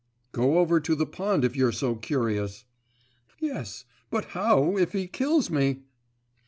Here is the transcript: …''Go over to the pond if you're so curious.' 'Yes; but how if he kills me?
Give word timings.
…''Go 0.31 0.57
over 0.57 0.79
to 0.79 0.95
the 0.95 1.05
pond 1.05 1.45
if 1.45 1.55
you're 1.55 1.71
so 1.71 1.93
curious.' 1.93 2.65
'Yes; 3.39 3.85
but 4.09 4.25
how 4.33 4.75
if 4.75 4.93
he 4.93 5.05
kills 5.05 5.51
me? 5.51 5.83